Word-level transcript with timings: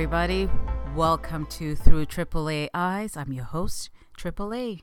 everybody. 0.00 0.48
Welcome 0.96 1.44
to 1.48 1.74
Through 1.74 2.06
AAA 2.06 2.70
Eyes. 2.72 3.18
I'm 3.18 3.34
your 3.34 3.44
host, 3.44 3.90
AAA. 4.16 4.80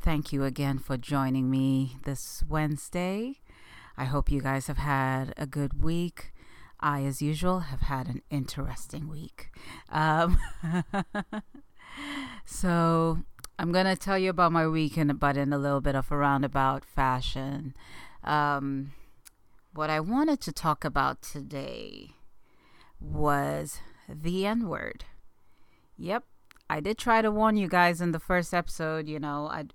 Thank 0.00 0.32
you 0.32 0.44
again 0.44 0.78
for 0.78 0.96
joining 0.96 1.50
me 1.50 1.96
this 2.04 2.44
Wednesday. 2.48 3.40
I 3.96 4.04
hope 4.04 4.30
you 4.30 4.40
guys 4.40 4.68
have 4.68 4.78
had 4.78 5.34
a 5.36 5.44
good 5.44 5.82
week. 5.82 6.32
I, 6.78 7.02
as 7.02 7.20
usual, 7.20 7.60
have 7.72 7.80
had 7.80 8.06
an 8.06 8.22
interesting 8.30 9.08
week. 9.08 9.48
Um, 9.90 10.38
so, 12.44 13.24
I'm 13.58 13.72
going 13.72 13.86
to 13.86 13.96
tell 13.96 14.18
you 14.18 14.30
about 14.30 14.52
my 14.52 14.68
week, 14.68 14.96
in, 14.96 15.08
but 15.16 15.36
in 15.36 15.52
a 15.52 15.58
little 15.58 15.80
bit 15.80 15.96
of 15.96 16.12
a 16.12 16.16
roundabout 16.16 16.84
fashion. 16.84 17.74
Um, 18.22 18.92
what 19.74 19.90
I 19.90 19.98
wanted 19.98 20.40
to 20.42 20.52
talk 20.52 20.84
about 20.84 21.22
today 21.22 22.10
was 23.00 23.80
the 24.08 24.46
N 24.46 24.68
word. 24.68 25.04
Yep, 25.96 26.24
I 26.68 26.80
did 26.80 26.98
try 26.98 27.22
to 27.22 27.30
warn 27.30 27.56
you 27.56 27.68
guys 27.68 28.00
in 28.00 28.12
the 28.12 28.20
first 28.20 28.54
episode. 28.54 29.08
You 29.08 29.18
know, 29.18 29.48
I'd 29.50 29.72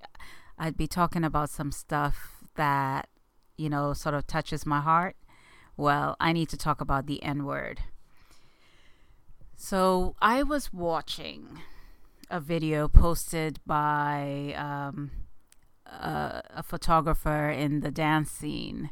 I'd 0.58 0.78
be 0.78 0.88
talking 0.88 1.24
about 1.24 1.50
some 1.50 1.72
stuff 1.72 2.44
that 2.56 3.10
you 3.58 3.70
know 3.70 3.94
sort 3.94 4.16
of 4.16 4.28
touches 4.28 4.66
my 4.66 4.82
heart. 4.82 5.16
Well, 5.76 6.16
I 6.20 6.34
need 6.34 6.50
to 6.50 6.58
talk 6.58 6.82
about 6.82 7.06
the 7.06 7.22
N 7.22 7.46
word. 7.46 7.82
So 9.56 10.16
I 10.22 10.44
was 10.44 10.72
watching 10.72 11.62
a 12.30 12.40
video 12.40 12.88
posted 12.88 13.60
by 13.66 14.54
um, 14.56 15.12
a, 15.86 16.44
a, 16.58 16.64
photographer 16.64 17.50
in 17.50 17.80
the 17.80 17.90
dance 17.90 18.30
scene 18.30 18.92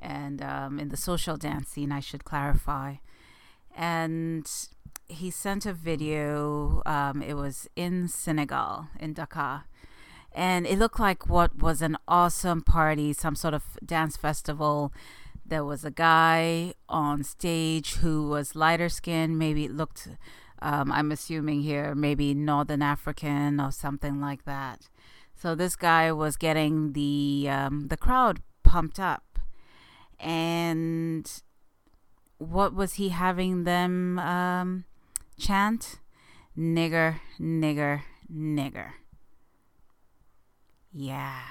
and 0.00 0.42
um, 0.42 0.78
in 0.78 0.88
the 0.88 0.96
social 0.96 1.36
dance 1.36 1.68
scene, 1.68 1.92
I 1.92 2.00
should 2.00 2.24
clarify. 2.24 2.96
And 3.76 4.50
he 5.08 5.30
sent 5.30 5.66
a 5.66 5.72
video. 5.72 6.82
Um, 6.86 7.22
it 7.22 7.34
was 7.34 7.68
in 7.76 8.08
Senegal, 8.08 8.88
in 8.98 9.14
Dakar. 9.14 9.64
And 10.34 10.66
it 10.66 10.78
looked 10.78 10.98
like 10.98 11.28
what 11.28 11.58
was 11.58 11.82
an 11.82 11.98
awesome 12.08 12.62
party, 12.62 13.12
some 13.12 13.34
sort 13.34 13.54
of 13.54 13.64
dance 13.84 14.16
festival. 14.16 14.92
There 15.44 15.64
was 15.64 15.84
a 15.84 15.90
guy 15.90 16.74
on 16.88 17.22
stage 17.22 17.96
who 17.96 18.28
was 18.28 18.54
lighter 18.54 18.88
skinned, 18.88 19.38
maybe 19.38 19.68
looked, 19.68 20.08
um, 20.62 20.90
I'm 20.90 21.12
assuming 21.12 21.62
here, 21.62 21.94
maybe 21.94 22.32
Northern 22.32 22.80
African 22.80 23.60
or 23.60 23.72
something 23.72 24.20
like 24.20 24.44
that. 24.44 24.88
So 25.34 25.54
this 25.54 25.76
guy 25.76 26.12
was 26.12 26.36
getting 26.36 26.92
the 26.92 27.48
um, 27.50 27.88
the 27.88 27.96
crowd 27.96 28.40
pumped 28.62 29.00
up, 29.00 29.40
and 30.20 31.28
what 32.42 32.74
was 32.74 32.94
he 32.94 33.10
having 33.10 33.64
them 33.64 34.18
um, 34.18 34.84
chant? 35.38 36.00
Nigger, 36.56 37.20
nigger, 37.40 38.02
nigger. 38.30 38.92
Yeah. 40.92 41.42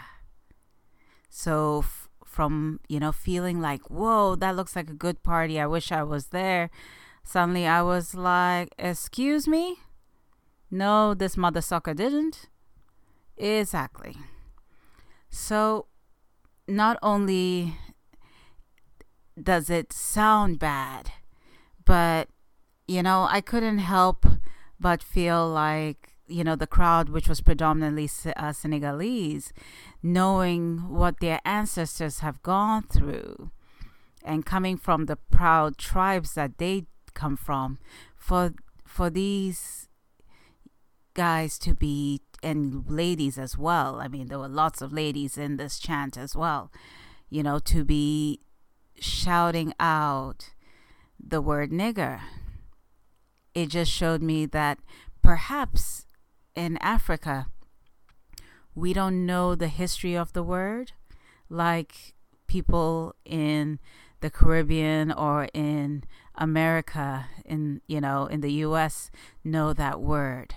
So 1.29 1.79
f- 1.79 2.09
from 2.31 2.79
you 2.87 2.99
know 2.99 3.11
feeling 3.11 3.59
like 3.59 3.81
whoa 3.89 4.35
that 4.35 4.55
looks 4.55 4.73
like 4.73 4.89
a 4.89 4.93
good 4.93 5.21
party 5.21 5.59
i 5.59 5.67
wish 5.67 5.91
i 5.91 6.01
was 6.01 6.27
there 6.27 6.69
suddenly 7.25 7.67
i 7.67 7.81
was 7.81 8.15
like 8.15 8.73
excuse 8.79 9.49
me 9.49 9.75
no 10.71 11.13
this 11.13 11.35
mother 11.35 11.59
sucker 11.59 11.93
didn't 11.93 12.47
exactly 13.35 14.15
so 15.29 15.87
not 16.69 16.97
only 17.03 17.75
does 19.41 19.69
it 19.69 19.91
sound 19.93 20.59
bad? 20.59 21.11
But 21.83 22.29
you 22.91 23.01
know 23.01 23.25
i 23.29 23.39
couldn't 23.39 23.77
help 23.77 24.25
but 24.79 25.01
feel 25.01 25.47
like 25.47 26.13
you 26.27 26.43
know 26.43 26.55
the 26.55 26.67
crowd 26.67 27.07
which 27.09 27.29
was 27.29 27.39
predominantly 27.39 28.09
uh, 28.35 28.51
senegalese 28.51 29.53
knowing 30.03 30.89
what 30.89 31.19
their 31.21 31.39
ancestors 31.45 32.19
have 32.19 32.43
gone 32.43 32.83
through 32.83 33.49
and 34.23 34.45
coming 34.45 34.75
from 34.75 35.05
the 35.05 35.15
proud 35.15 35.77
tribes 35.77 36.33
that 36.33 36.57
they 36.57 36.85
come 37.13 37.37
from 37.37 37.79
for 38.17 38.53
for 38.85 39.09
these 39.09 39.87
guys 41.13 41.57
to 41.57 41.73
be 41.73 42.21
and 42.43 42.89
ladies 42.89 43.37
as 43.37 43.55
well. 43.57 43.99
I 44.01 44.07
mean 44.07 44.27
there 44.27 44.39
were 44.39 44.47
lots 44.47 44.81
of 44.81 44.91
ladies 44.91 45.37
in 45.37 45.57
this 45.57 45.79
chant 45.79 46.17
as 46.17 46.35
well 46.35 46.71
you 47.29 47.43
know 47.43 47.59
to 47.59 47.83
be 47.83 48.39
shouting 49.01 49.73
out 49.79 50.51
the 51.19 51.41
word 51.41 51.71
nigger 51.71 52.21
it 53.53 53.69
just 53.69 53.91
showed 53.91 54.21
me 54.21 54.45
that 54.47 54.79
perhaps 55.21 56.05
in 56.55 56.77
Africa, 56.77 57.47
we 58.73 58.93
don't 58.93 59.25
know 59.25 59.55
the 59.55 59.67
history 59.67 60.15
of 60.15 60.33
the 60.33 60.43
word 60.43 60.93
like 61.49 62.13
people 62.47 63.15
in 63.25 63.79
the 64.21 64.29
Caribbean 64.29 65.11
or 65.11 65.49
in 65.53 66.03
America 66.35 67.27
in 67.43 67.81
you 67.87 67.99
know 67.99 68.25
in 68.27 68.41
the 68.41 68.51
US 68.65 69.11
know 69.43 69.73
that 69.73 69.99
word. 69.99 70.55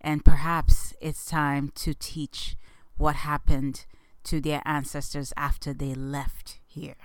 And 0.00 0.24
perhaps 0.24 0.94
it's 1.00 1.26
time 1.26 1.72
to 1.74 1.92
teach 1.92 2.56
what 2.96 3.16
happened 3.16 3.84
to 4.24 4.40
their 4.40 4.62
ancestors 4.64 5.32
after 5.36 5.74
they 5.74 5.94
left 5.94 6.60
here. 6.64 6.96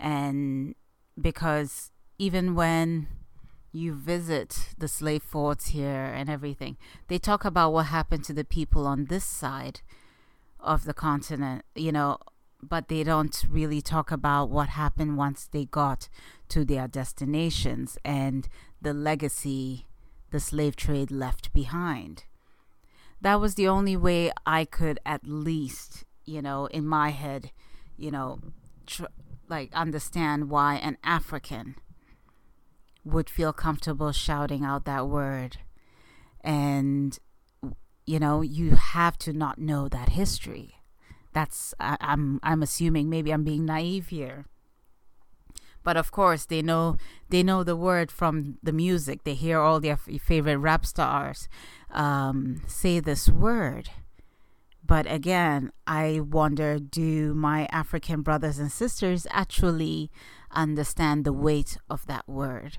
And 0.00 0.74
because 1.20 1.90
even 2.18 2.54
when 2.54 3.08
you 3.72 3.94
visit 3.94 4.70
the 4.78 4.88
slave 4.88 5.22
forts 5.22 5.68
here 5.68 6.12
and 6.14 6.28
everything, 6.28 6.76
they 7.08 7.18
talk 7.18 7.44
about 7.44 7.72
what 7.72 7.86
happened 7.86 8.24
to 8.24 8.32
the 8.32 8.44
people 8.44 8.86
on 8.86 9.06
this 9.06 9.24
side 9.24 9.80
of 10.58 10.84
the 10.84 10.94
continent, 10.94 11.64
you 11.74 11.92
know, 11.92 12.18
but 12.62 12.88
they 12.88 13.02
don't 13.02 13.44
really 13.48 13.80
talk 13.80 14.10
about 14.10 14.50
what 14.50 14.70
happened 14.70 15.16
once 15.16 15.48
they 15.50 15.64
got 15.64 16.08
to 16.48 16.64
their 16.64 16.88
destinations 16.88 17.96
and 18.04 18.48
the 18.82 18.92
legacy 18.92 19.86
the 20.30 20.40
slave 20.40 20.76
trade 20.76 21.10
left 21.10 21.52
behind. 21.52 22.24
That 23.20 23.40
was 23.40 23.54
the 23.54 23.68
only 23.68 23.96
way 23.96 24.32
I 24.46 24.64
could 24.64 24.98
at 25.04 25.22
least, 25.24 26.04
you 26.24 26.40
know, 26.40 26.66
in 26.66 26.86
my 26.86 27.10
head, 27.10 27.50
you 27.96 28.10
know, 28.10 28.40
tr- 28.86 29.04
like 29.50 29.74
understand 29.74 30.48
why 30.48 30.76
an 30.76 30.96
African 31.04 31.74
would 33.04 33.28
feel 33.28 33.52
comfortable 33.52 34.12
shouting 34.12 34.64
out 34.64 34.84
that 34.84 35.08
word. 35.08 35.58
And, 36.42 37.18
you 38.06 38.18
know, 38.18 38.40
you 38.40 38.76
have 38.76 39.18
to 39.18 39.32
not 39.32 39.58
know 39.58 39.88
that 39.88 40.10
history. 40.10 40.76
That's, 41.32 41.74
I, 41.80 41.96
I'm, 42.00 42.40
I'm 42.42 42.62
assuming 42.62 43.10
maybe 43.10 43.32
I'm 43.32 43.44
being 43.44 43.66
naive 43.66 44.08
here. 44.08 44.46
But 45.82 45.96
of 45.96 46.12
course, 46.12 46.44
they 46.44 46.60
know 46.60 46.98
they 47.30 47.42
know 47.42 47.64
the 47.64 47.76
word 47.76 48.10
from 48.10 48.58
the 48.62 48.72
music. 48.72 49.24
They 49.24 49.32
hear 49.32 49.58
all 49.58 49.80
their 49.80 49.94
f- 49.94 50.20
favorite 50.20 50.58
rap 50.58 50.84
stars 50.84 51.48
um, 51.90 52.60
say 52.66 53.00
this 53.00 53.30
word. 53.30 53.88
But 54.90 55.06
again, 55.10 55.70
I 55.86 56.18
wonder 56.18 56.80
do 56.80 57.32
my 57.32 57.68
African 57.70 58.22
brothers 58.22 58.58
and 58.58 58.72
sisters 58.72 59.24
actually 59.30 60.10
understand 60.50 61.24
the 61.24 61.32
weight 61.32 61.78
of 61.88 62.06
that 62.06 62.28
word? 62.28 62.78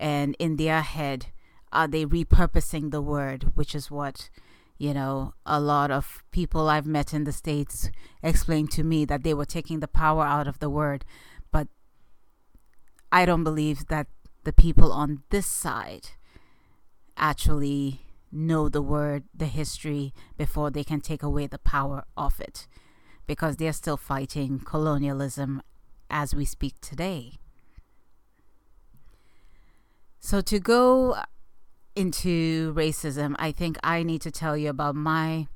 and 0.00 0.34
in 0.38 0.56
their 0.56 0.80
head 0.80 1.26
are 1.72 1.86
they 1.86 2.04
repurposing 2.04 2.90
the 2.90 3.02
word 3.02 3.52
which 3.54 3.74
is 3.74 3.90
what 3.90 4.30
you 4.78 4.94
know 4.94 5.34
a 5.44 5.60
lot 5.60 5.90
of 5.90 6.24
people 6.32 6.68
i've 6.68 6.86
met 6.86 7.12
in 7.12 7.24
the 7.24 7.32
states 7.32 7.90
explained 8.22 8.70
to 8.70 8.82
me 8.82 9.04
that 9.04 9.22
they 9.22 9.34
were 9.34 9.44
taking 9.44 9.80
the 9.80 9.86
power 9.86 10.24
out 10.24 10.48
of 10.48 10.58
the 10.58 10.70
word 10.70 11.04
but 11.52 11.68
i 13.12 13.26
don't 13.26 13.44
believe 13.44 13.86
that 13.88 14.06
the 14.44 14.52
people 14.52 14.90
on 14.90 15.22
this 15.28 15.46
side 15.46 16.08
actually 17.16 18.06
know 18.32 18.68
the 18.68 18.82
word 18.82 19.24
the 19.34 19.46
history 19.46 20.12
before 20.36 20.70
they 20.70 20.84
can 20.84 21.00
take 21.00 21.22
away 21.22 21.46
the 21.46 21.58
power 21.58 22.04
of 22.16 22.40
it 22.40 22.66
because 23.26 23.56
they're 23.56 23.72
still 23.72 23.96
fighting 23.96 24.60
colonialism 24.60 25.62
as 26.08 26.34
we 26.34 26.44
speak 26.44 26.80
today 26.80 27.40
so, 30.22 30.42
to 30.42 30.60
go 30.60 31.16
into 31.96 32.74
racism, 32.74 33.34
I 33.38 33.52
think 33.52 33.78
I 33.82 34.02
need 34.02 34.20
to 34.20 34.30
tell 34.30 34.54
you 34.54 34.68
about 34.68 34.94
my 34.94 35.48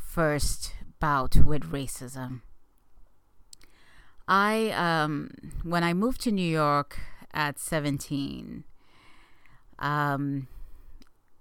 first 0.00 0.72
bout 0.98 1.36
with 1.36 1.70
racism. 1.70 2.40
I, 4.26 4.70
um, 4.70 5.30
when 5.62 5.84
I 5.84 5.92
moved 5.92 6.22
to 6.22 6.32
New 6.32 6.48
York 6.48 6.98
at 7.34 7.58
17, 7.58 8.64
um, 9.78 10.48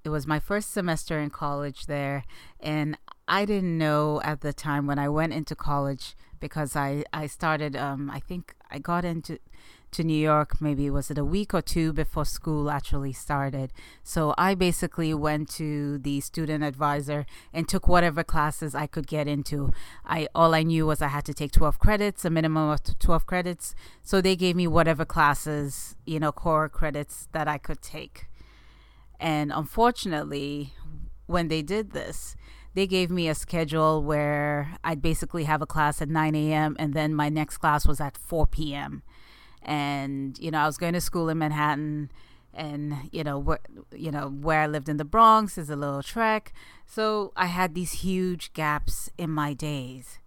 it 0.06 0.10
was 0.10 0.28
my 0.28 0.40
first 0.40 0.72
semester 0.72 1.20
in 1.20 1.32
college 1.32 1.88
there, 1.88 2.24
and 2.60 2.96
I 3.28 3.44
didn't 3.44 3.78
know 3.78 4.22
at 4.24 4.42
the 4.42 4.54
time 4.54 4.86
when 4.86 5.00
I 5.00 5.10
went 5.10 5.34
into 5.34 5.56
college 5.56 6.16
because 6.40 6.76
I 6.76 7.04
I 7.12 7.26
started 7.26 7.76
um 7.76 8.12
I 8.12 8.20
think 8.20 8.54
I 8.70 8.78
got 8.78 9.04
into 9.04 9.40
to 9.92 10.04
New 10.04 10.18
York, 10.18 10.60
maybe 10.62 10.90
was 10.90 11.10
it 11.10 11.18
a 11.18 11.24
week 11.24 11.54
or 11.54 11.62
two 11.62 11.94
before 11.94 12.26
school 12.26 12.70
actually 12.70 13.14
started. 13.14 13.72
So 14.04 14.34
I 14.38 14.54
basically 14.54 15.14
went 15.14 15.50
to 15.52 15.98
the 15.98 16.20
student 16.20 16.64
advisor 16.64 17.26
and 17.54 17.68
took 17.68 17.88
whatever 17.88 18.24
classes 18.24 18.76
I 18.76 18.88
could 18.88 19.08
get 19.08 19.28
into. 19.28 19.72
I 20.06 20.28
all 20.36 20.54
I 20.54 20.64
knew 20.64 20.86
was 20.86 21.02
I 21.02 21.08
had 21.08 21.26
to 21.26 21.34
take 21.34 21.52
12 21.52 21.80
credits, 21.80 22.26
a 22.26 22.30
minimum 22.30 22.70
of 22.70 22.82
12 23.00 23.26
credits. 23.26 23.74
So 24.04 24.22
they 24.22 24.36
gave 24.36 24.56
me 24.56 24.68
whatever 24.68 25.06
classes, 25.06 25.96
you 26.06 26.20
know, 26.20 26.32
core 26.32 26.70
credits 26.70 27.28
that 27.32 27.48
I 27.48 27.58
could 27.58 27.82
take. 27.82 28.28
And 29.20 29.52
unfortunately, 29.52 30.74
when 31.26 31.48
they 31.48 31.62
did 31.62 31.92
this, 31.92 32.36
they 32.74 32.86
gave 32.86 33.10
me 33.10 33.30
a 33.30 33.36
schedule 33.36 34.04
where 34.04 34.78
I'd 34.84 35.02
basically 35.02 35.46
have 35.46 35.62
a 35.62 35.66
class 35.66 36.02
at 36.02 36.10
9 36.10 36.36
a.m. 36.36 36.76
and 36.78 36.94
then 36.94 37.16
my 37.16 37.30
next 37.30 37.58
class 37.58 37.88
was 37.88 38.02
at 38.02 38.18
4 38.18 38.48
p.m. 38.48 39.02
And 39.62 40.38
you 40.38 40.52
know, 40.52 40.60
I 40.60 40.66
was 40.66 40.78
going 40.78 40.94
to 40.94 41.02
school 41.02 41.30
in 41.30 41.38
Manhattan, 41.40 42.12
and 42.54 43.10
you 43.12 43.24
know, 43.24 43.40
where 43.40 43.60
you 43.92 44.12
know 44.12 44.30
where 44.30 44.62
I 44.62 44.68
lived 44.68 44.90
in 44.90 44.98
the 44.98 45.06
Bronx 45.06 45.58
is 45.58 45.70
a 45.70 45.76
little 45.76 46.04
trek, 46.04 46.54
so 46.86 47.34
I 47.36 47.48
had 47.48 47.74
these 47.74 47.94
huge 47.94 48.54
gaps 48.54 49.10
in 49.18 49.32
my 49.32 49.54
days. 49.54 50.20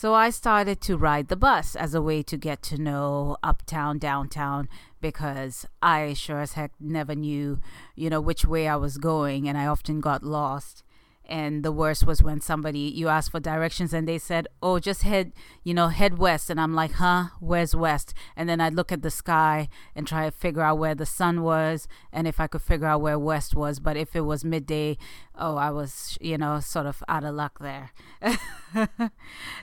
So 0.00 0.14
I 0.14 0.30
started 0.30 0.80
to 0.82 0.96
ride 0.96 1.26
the 1.26 1.34
bus 1.34 1.74
as 1.74 1.92
a 1.92 2.00
way 2.00 2.22
to 2.22 2.36
get 2.36 2.62
to 2.70 2.78
know 2.78 3.36
uptown, 3.42 3.98
downtown, 3.98 4.68
because 5.00 5.66
I 5.82 6.12
sure 6.12 6.38
as 6.38 6.52
heck 6.52 6.70
never 6.78 7.16
knew, 7.16 7.58
you 7.96 8.08
know, 8.08 8.20
which 8.20 8.44
way 8.44 8.68
I 8.68 8.76
was 8.76 8.96
going, 8.96 9.48
and 9.48 9.58
I 9.58 9.66
often 9.66 9.98
got 9.98 10.22
lost 10.22 10.84
and 11.28 11.62
the 11.62 11.72
worst 11.72 12.06
was 12.06 12.22
when 12.22 12.40
somebody 12.40 12.78
you 12.78 13.08
asked 13.08 13.30
for 13.30 13.40
directions 13.40 13.92
and 13.92 14.08
they 14.08 14.18
said 14.18 14.48
oh 14.62 14.78
just 14.78 15.02
head 15.02 15.32
you 15.62 15.74
know 15.74 15.88
head 15.88 16.18
west. 16.18 16.50
And 16.50 16.60
i'm 16.60 16.74
like 16.74 16.92
huh? 16.92 17.26
Where's 17.40 17.74
west? 17.74 18.14
And 18.36 18.48
then 18.48 18.60
i'd 18.60 18.74
look 18.74 18.90
at 18.90 19.02
the 19.02 19.10
sky 19.10 19.68
and 19.94 20.06
try 20.06 20.24
to 20.24 20.30
figure 20.30 20.62
out 20.62 20.78
where 20.78 20.94
the 20.94 21.06
sun 21.06 21.42
was 21.42 21.86
and 22.12 22.26
if 22.26 22.40
i 22.40 22.46
could 22.46 22.62
figure 22.62 22.86
out 22.86 23.00
where 23.00 23.18
west 23.18 23.54
was. 23.54 23.80
But 23.80 23.96
if 23.96 24.16
it 24.16 24.22
was 24.22 24.44
midday 24.44 24.96
oh 25.34 25.56
i 25.56 25.70
was 25.70 26.16
you 26.20 26.38
know 26.38 26.60
sort 26.60 26.86
of 26.86 27.02
out 27.08 27.24
of 27.24 27.34
luck 27.34 27.58
there. 27.60 27.90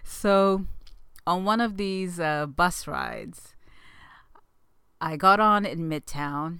So 0.03 0.65
on 1.27 1.45
one 1.45 1.61
of 1.61 1.77
these 1.77 2.19
uh, 2.19 2.45
bus 2.45 2.87
rides 2.87 3.55
i 5.01 5.15
got 5.15 5.39
on 5.39 5.65
in 5.65 5.89
midtown 5.89 6.59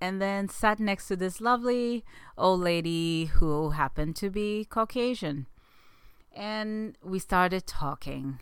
and 0.00 0.20
then 0.20 0.48
sat 0.48 0.78
next 0.78 1.08
to 1.08 1.16
this 1.16 1.40
lovely 1.40 2.04
old 2.36 2.60
lady 2.60 3.26
who 3.26 3.70
happened 3.70 4.16
to 4.16 4.30
be 4.30 4.64
Caucasian. 4.64 5.46
And 6.34 6.96
we 7.02 7.18
started 7.18 7.66
talking, 7.66 8.38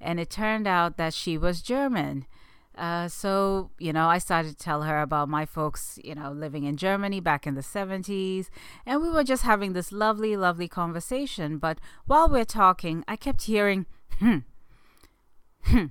and 0.00 0.20
it 0.20 0.30
turned 0.30 0.66
out 0.66 0.96
that 0.96 1.14
she 1.14 1.36
was 1.36 1.62
German. 1.62 2.26
Uh, 2.76 3.06
so, 3.06 3.70
you 3.78 3.92
know, 3.92 4.08
I 4.08 4.18
started 4.18 4.50
to 4.50 4.64
tell 4.64 4.82
her 4.82 5.02
about 5.02 5.28
my 5.28 5.44
folks, 5.44 5.98
you 6.02 6.14
know, 6.14 6.30
living 6.32 6.64
in 6.64 6.76
Germany 6.76 7.20
back 7.20 7.46
in 7.46 7.54
the 7.54 7.60
70s. 7.60 8.48
And 8.86 9.02
we 9.02 9.10
were 9.10 9.24
just 9.24 9.42
having 9.42 9.72
this 9.72 9.92
lovely, 9.92 10.36
lovely 10.36 10.68
conversation. 10.68 11.58
But 11.58 11.78
while 12.06 12.28
we're 12.28 12.44
talking, 12.46 13.04
I 13.06 13.16
kept 13.16 13.42
hearing, 13.42 13.86
hmm, 14.18 14.38
hmm, 15.64 15.86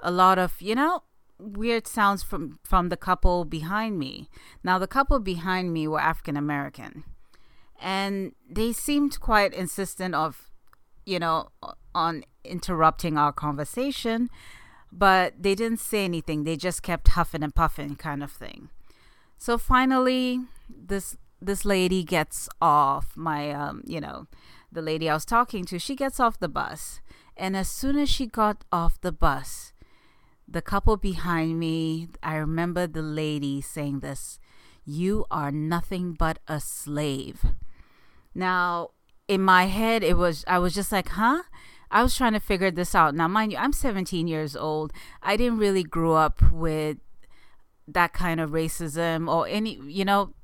a 0.00 0.10
lot 0.10 0.38
of, 0.38 0.60
you 0.62 0.74
know, 0.74 1.02
weird 1.38 1.86
sounds 1.86 2.22
from 2.22 2.58
from 2.62 2.88
the 2.88 2.96
couple 2.96 3.44
behind 3.44 3.98
me. 3.98 4.28
Now 4.62 4.78
the 4.78 4.86
couple 4.86 5.18
behind 5.18 5.72
me 5.72 5.88
were 5.88 6.00
African 6.00 6.36
American, 6.36 7.04
and 7.80 8.32
they 8.48 8.72
seemed 8.72 9.20
quite 9.20 9.54
insistent 9.54 10.14
of, 10.14 10.50
you 11.04 11.18
know, 11.18 11.48
on 11.94 12.24
interrupting 12.44 13.16
our 13.18 13.32
conversation, 13.32 14.30
but 14.92 15.34
they 15.40 15.54
didn't 15.54 15.80
say 15.80 16.04
anything. 16.04 16.44
They 16.44 16.56
just 16.56 16.82
kept 16.82 17.08
huffing 17.08 17.42
and 17.42 17.54
puffing, 17.54 17.96
kind 17.96 18.22
of 18.22 18.32
thing. 18.32 18.70
So 19.38 19.58
finally, 19.58 20.40
this 20.68 21.16
this 21.40 21.64
lady 21.64 22.02
gets 22.02 22.48
off. 22.60 23.16
My 23.16 23.50
um, 23.50 23.82
you 23.86 24.00
know, 24.00 24.26
the 24.72 24.82
lady 24.82 25.08
I 25.08 25.14
was 25.14 25.24
talking 25.24 25.64
to, 25.66 25.78
she 25.78 25.94
gets 25.94 26.18
off 26.18 26.38
the 26.38 26.48
bus, 26.48 27.00
and 27.36 27.56
as 27.56 27.68
soon 27.68 27.98
as 27.98 28.08
she 28.08 28.26
got 28.26 28.64
off 28.72 29.00
the 29.00 29.12
bus 29.12 29.72
the 30.48 30.62
couple 30.62 30.96
behind 30.96 31.58
me, 31.58 32.08
I 32.22 32.36
remember 32.36 32.86
the 32.86 33.02
lady 33.02 33.60
saying 33.60 34.00
this 34.00 34.38
You 34.84 35.26
are 35.30 35.50
nothing 35.50 36.12
but 36.12 36.38
a 36.46 36.60
slave. 36.60 37.44
Now, 38.34 38.90
in 39.28 39.42
my 39.42 39.64
head, 39.64 40.02
it 40.02 40.16
was, 40.16 40.44
I 40.46 40.58
was 40.58 40.74
just 40.74 40.92
like, 40.92 41.10
huh? 41.10 41.42
I 41.90 42.02
was 42.02 42.16
trying 42.16 42.32
to 42.32 42.40
figure 42.40 42.70
this 42.70 42.94
out. 42.94 43.14
Now, 43.14 43.28
mind 43.28 43.52
you, 43.52 43.58
I'm 43.58 43.72
17 43.72 44.26
years 44.26 44.56
old. 44.56 44.92
I 45.22 45.36
didn't 45.36 45.58
really 45.58 45.82
grow 45.82 46.14
up 46.14 46.42
with 46.50 46.98
that 47.88 48.12
kind 48.12 48.40
of 48.40 48.50
racism 48.50 49.32
or 49.32 49.46
any, 49.46 49.80
you 49.86 50.04
know, 50.04 50.34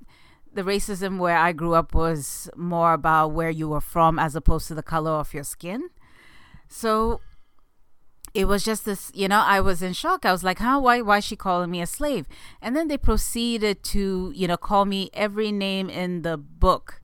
the 0.54 0.62
racism 0.62 1.18
where 1.18 1.36
I 1.36 1.52
grew 1.52 1.74
up 1.74 1.94
was 1.94 2.48
more 2.56 2.92
about 2.92 3.28
where 3.28 3.50
you 3.50 3.68
were 3.68 3.80
from 3.80 4.18
as 4.18 4.36
opposed 4.36 4.68
to 4.68 4.74
the 4.74 4.82
color 4.82 5.12
of 5.12 5.34
your 5.34 5.44
skin. 5.44 5.90
So 6.68 7.20
it 8.34 8.46
was 8.46 8.64
just 8.64 8.84
this, 8.84 9.10
you 9.14 9.28
know, 9.28 9.40
I 9.40 9.60
was 9.60 9.82
in 9.82 9.92
shock. 9.92 10.24
I 10.24 10.32
was 10.32 10.42
like, 10.42 10.58
how, 10.58 10.80
why, 10.80 11.02
why 11.02 11.18
is 11.18 11.24
she 11.24 11.36
calling 11.36 11.70
me 11.70 11.82
a 11.82 11.86
slave? 11.86 12.26
And 12.62 12.74
then 12.74 12.88
they 12.88 12.96
proceeded 12.96 13.82
to, 13.84 14.32
you 14.34 14.48
know, 14.48 14.56
call 14.56 14.84
me 14.86 15.10
every 15.12 15.52
name 15.52 15.90
in 15.90 16.22
the 16.22 16.36
book 16.38 17.01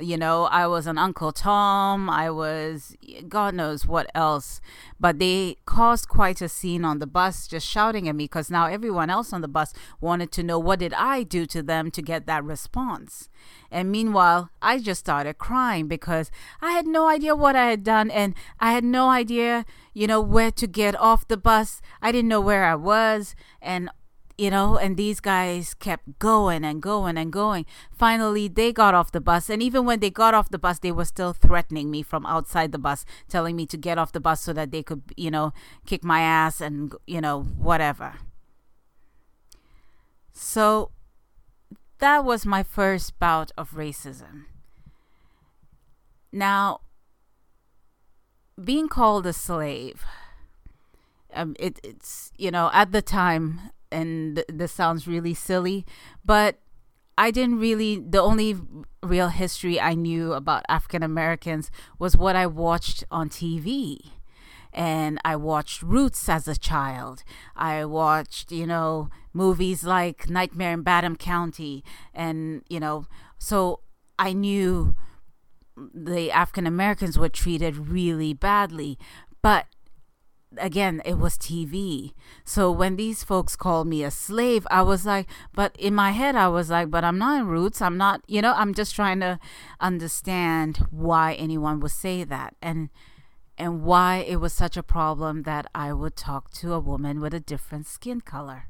you 0.00 0.16
know, 0.16 0.44
I 0.44 0.66
was 0.66 0.86
an 0.86 0.98
Uncle 0.98 1.32
Tom. 1.32 2.08
I 2.08 2.30
was 2.30 2.96
God 3.28 3.54
knows 3.54 3.86
what 3.86 4.10
else. 4.14 4.60
But 5.00 5.18
they 5.18 5.56
caused 5.64 6.08
quite 6.08 6.40
a 6.40 6.48
scene 6.48 6.84
on 6.84 6.98
the 6.98 7.06
bus, 7.06 7.46
just 7.46 7.66
shouting 7.66 8.08
at 8.08 8.16
me 8.16 8.24
because 8.24 8.50
now 8.50 8.66
everyone 8.66 9.10
else 9.10 9.32
on 9.32 9.40
the 9.40 9.48
bus 9.48 9.72
wanted 10.00 10.32
to 10.32 10.42
know 10.42 10.58
what 10.58 10.80
did 10.80 10.94
I 10.94 11.22
do 11.22 11.46
to 11.46 11.62
them 11.62 11.90
to 11.92 12.02
get 12.02 12.26
that 12.26 12.44
response. 12.44 13.28
And 13.70 13.90
meanwhile, 13.90 14.50
I 14.62 14.78
just 14.78 15.00
started 15.00 15.38
crying 15.38 15.88
because 15.88 16.30
I 16.60 16.72
had 16.72 16.86
no 16.86 17.08
idea 17.08 17.36
what 17.36 17.56
I 17.56 17.66
had 17.66 17.84
done 17.84 18.10
and 18.10 18.34
I 18.58 18.72
had 18.72 18.84
no 18.84 19.10
idea, 19.10 19.64
you 19.94 20.06
know, 20.06 20.20
where 20.20 20.50
to 20.52 20.66
get 20.66 20.98
off 20.98 21.28
the 21.28 21.36
bus. 21.36 21.80
I 22.00 22.12
didn't 22.12 22.28
know 22.28 22.40
where 22.40 22.64
I 22.64 22.74
was. 22.74 23.34
And 23.60 23.90
you 24.38 24.50
know, 24.50 24.78
and 24.78 24.96
these 24.96 25.18
guys 25.18 25.74
kept 25.74 26.20
going 26.20 26.64
and 26.64 26.80
going 26.80 27.18
and 27.18 27.32
going. 27.32 27.66
Finally, 27.90 28.46
they 28.46 28.72
got 28.72 28.94
off 28.94 29.10
the 29.10 29.20
bus, 29.20 29.50
and 29.50 29.60
even 29.60 29.84
when 29.84 29.98
they 29.98 30.10
got 30.10 30.32
off 30.32 30.48
the 30.48 30.58
bus, 30.58 30.78
they 30.78 30.92
were 30.92 31.04
still 31.04 31.32
threatening 31.32 31.90
me 31.90 32.02
from 32.02 32.24
outside 32.24 32.70
the 32.70 32.78
bus, 32.78 33.04
telling 33.28 33.56
me 33.56 33.66
to 33.66 33.76
get 33.76 33.98
off 33.98 34.12
the 34.12 34.20
bus 34.20 34.40
so 34.40 34.52
that 34.52 34.70
they 34.70 34.82
could, 34.82 35.02
you 35.16 35.30
know, 35.30 35.52
kick 35.86 36.04
my 36.04 36.20
ass 36.20 36.60
and, 36.60 36.94
you 37.06 37.20
know, 37.20 37.42
whatever. 37.42 38.14
So 40.32 40.92
that 41.98 42.24
was 42.24 42.46
my 42.46 42.62
first 42.62 43.18
bout 43.18 43.50
of 43.58 43.72
racism. 43.72 44.44
Now, 46.30 46.80
being 48.62 48.86
called 48.86 49.26
a 49.26 49.32
slave, 49.32 50.04
um, 51.34 51.56
it, 51.58 51.80
it's, 51.82 52.30
you 52.36 52.52
know, 52.52 52.70
at 52.72 52.92
the 52.92 53.02
time, 53.02 53.72
and 53.90 54.36
th- 54.36 54.46
this 54.48 54.72
sounds 54.72 55.06
really 55.06 55.34
silly, 55.34 55.84
but 56.24 56.58
I 57.18 57.32
didn't 57.32 57.58
really, 57.58 57.96
the 57.98 58.20
only 58.20 58.56
real 59.02 59.28
history 59.28 59.80
I 59.80 59.94
knew 59.94 60.32
about 60.32 60.64
African 60.68 61.02
Americans 61.02 61.68
was 61.98 62.16
what 62.16 62.36
I 62.36 62.46
watched 62.46 63.02
on 63.10 63.28
TV. 63.28 63.98
And 64.72 65.18
I 65.24 65.34
watched 65.34 65.82
Roots 65.82 66.28
as 66.28 66.46
a 66.46 66.56
child. 66.56 67.24
I 67.56 67.84
watched, 67.86 68.52
you 68.52 68.66
know, 68.66 69.08
movies 69.32 69.82
like 69.82 70.30
Nightmare 70.30 70.74
in 70.74 70.82
Badham 70.82 71.16
County. 71.16 71.82
And, 72.14 72.62
you 72.68 72.78
know, 72.78 73.06
so 73.38 73.80
I 74.18 74.32
knew 74.32 74.94
the 75.76 76.30
African 76.30 76.66
Americans 76.66 77.18
were 77.18 77.28
treated 77.28 77.88
really 77.88 78.32
badly. 78.32 78.96
But 79.42 79.66
again, 80.56 81.02
it 81.04 81.18
was 81.18 81.36
TV. 81.36 82.12
So 82.44 82.70
when 82.70 82.96
these 82.96 83.22
folks 83.22 83.56
called 83.56 83.86
me 83.86 84.02
a 84.02 84.10
slave, 84.10 84.66
I 84.70 84.82
was 84.82 85.04
like, 85.04 85.26
but 85.54 85.76
in 85.78 85.94
my 85.94 86.12
head, 86.12 86.36
I 86.36 86.48
was 86.48 86.70
like, 86.70 86.90
but 86.90 87.04
I'm 87.04 87.18
not 87.18 87.40
in 87.40 87.46
roots. 87.46 87.82
I'm 87.82 87.98
not, 87.98 88.22
you 88.26 88.40
know, 88.40 88.54
I'm 88.56 88.74
just 88.74 88.94
trying 88.94 89.20
to 89.20 89.38
understand 89.80 90.86
why 90.90 91.34
anyone 91.34 91.80
would 91.80 91.90
say 91.90 92.24
that 92.24 92.54
and 92.62 92.88
and 93.60 93.82
why 93.82 94.18
it 94.18 94.36
was 94.36 94.52
such 94.52 94.76
a 94.76 94.84
problem 94.84 95.42
that 95.42 95.66
I 95.74 95.92
would 95.92 96.14
talk 96.14 96.52
to 96.52 96.72
a 96.72 96.78
woman 96.78 97.20
with 97.20 97.34
a 97.34 97.40
different 97.40 97.88
skin 97.88 98.20
color. 98.20 98.68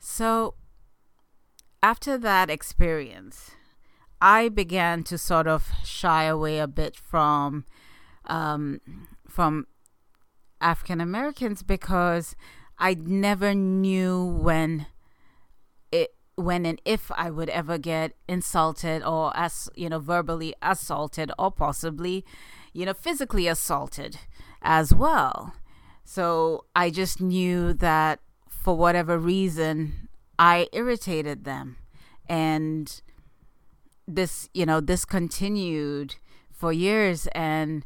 So 0.00 0.54
after 1.80 2.18
that 2.18 2.50
experience, 2.50 3.52
I 4.20 4.48
began 4.48 5.04
to 5.04 5.16
sort 5.16 5.46
of 5.46 5.70
shy 5.84 6.24
away 6.24 6.58
a 6.58 6.66
bit 6.66 6.96
from 6.96 7.64
um, 8.26 8.80
from 9.28 9.66
African 10.60 11.00
Americans 11.00 11.62
because 11.62 12.36
I 12.78 12.94
never 12.94 13.54
knew 13.54 14.24
when 14.24 14.86
it 15.90 16.14
when 16.36 16.64
and 16.64 16.80
if 16.84 17.10
I 17.12 17.30
would 17.30 17.50
ever 17.50 17.78
get 17.78 18.12
insulted 18.28 19.02
or 19.02 19.36
as 19.36 19.68
you 19.74 19.88
know 19.88 19.98
verbally 19.98 20.54
assaulted 20.62 21.30
or 21.38 21.50
possibly 21.50 22.24
you 22.72 22.86
know 22.86 22.94
physically 22.94 23.46
assaulted 23.48 24.18
as 24.62 24.94
well. 24.94 25.54
So 26.04 26.64
I 26.74 26.90
just 26.90 27.20
knew 27.20 27.72
that 27.74 28.20
for 28.48 28.76
whatever 28.76 29.18
reason, 29.18 30.08
I 30.38 30.68
irritated 30.72 31.44
them. 31.44 31.76
And 32.28 33.00
this, 34.06 34.48
you 34.54 34.66
know, 34.66 34.80
this 34.80 35.04
continued 35.04 36.16
for 36.52 36.72
years. 36.72 37.26
And 37.28 37.84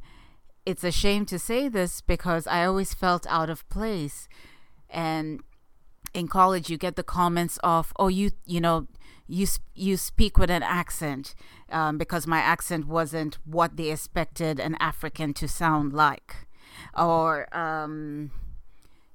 it's 0.67 0.85
a 0.85 0.91
shame 0.91 1.25
to 1.27 1.39
say 1.39 1.69
this 1.69 2.01
because 2.01 2.47
I 2.49 2.67
always 2.67 2.93
felt 2.93 3.27
out 3.29 3.49
of 3.49 3.67
place. 3.69 4.29
And 4.91 5.41
in 6.13 6.27
college, 6.27 6.69
you 6.69 6.77
get 6.77 6.97
the 6.97 7.05
comments 7.05 7.59
of, 7.63 7.93
oh, 7.99 8.09
you, 8.09 8.33
you 8.45 8.61
know, 8.61 8.89
you 9.29 9.47
you 9.75 9.97
speak 9.97 10.39
with 10.39 10.51
an 10.51 10.63
accent 10.63 11.35
um, 11.71 11.99
because 11.99 12.27
my 12.27 12.39
accent 12.39 12.87
wasn't 12.87 13.39
what 13.45 13.77
they 13.77 13.91
expected 13.91 14.61
an 14.61 14.77
African 14.79 15.35
to 15.35 15.49
sound 15.49 15.93
like, 15.93 16.47
or 16.97 17.55
um, 17.57 18.31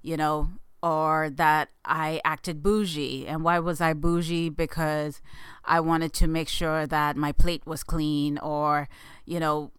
you 0.01 0.17
know, 0.17 0.50
or 0.84 1.29
that 1.29 1.70
I 1.86 2.20
acted 2.25 2.62
bougie. 2.62 3.25
And 3.25 3.43
why 3.43 3.60
was 3.60 3.79
I 3.79 3.93
bougie? 3.93 4.50
Because 4.50 5.22
I 5.63 5.79
wanted 5.79 6.12
to 6.13 6.27
make 6.27 6.50
sure 6.50 6.86
that 6.88 7.15
my 7.15 7.31
plate 7.31 7.65
was 7.65 7.84
clean, 7.84 8.38
or 8.38 8.89
you 9.25 9.39
know, 9.39 9.72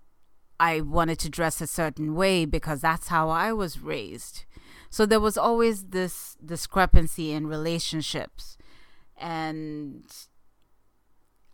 I 0.59 0.80
wanted 0.80 1.18
to 1.21 1.28
dress 1.28 1.61
a 1.61 1.66
certain 1.66 2.14
way 2.14 2.44
because 2.44 2.80
that's 2.80 3.09
how 3.09 3.28
I 3.28 3.52
was 3.52 3.80
raised. 3.80 4.44
So 4.90 5.06
there 5.06 5.21
was 5.21 5.38
always 5.38 5.85
this 5.87 6.37
discrepancy 6.44 7.32
in 7.32 7.47
relationships 7.47 8.56
and 9.16 10.04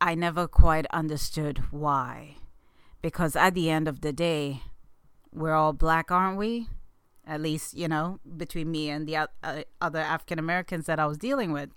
I 0.01 0.15
never 0.15 0.49
quite 0.49 0.87
understood 0.91 1.63
why. 1.71 2.37
Because 3.01 3.37
at 3.37 3.55
the 3.55 3.71
end 3.71 3.87
of 3.87 4.01
the 4.01 4.13
day, 4.13 4.63
we're 5.33 5.55
all 5.55 5.73
black, 5.73 6.11
aren't 6.11 6.39
we? 6.39 6.69
At 7.27 7.41
least, 7.41 7.77
you 7.77 7.89
know, 7.89 8.19
between 8.37 8.71
me 8.71 8.91
and 8.91 9.07
the 9.07 9.29
uh, 9.43 9.63
other 9.81 10.01
African 10.01 10.39
Americans 10.39 10.87
that 10.87 10.99
I 10.99 11.07
was 11.07 11.19
dealing 11.19 11.53
with. 11.53 11.71